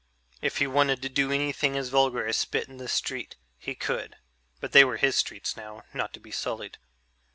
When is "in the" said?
2.67-2.87